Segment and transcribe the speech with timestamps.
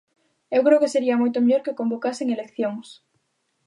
[0.55, 2.87] Eu creo que sería moito mellor que convocasen eleccións.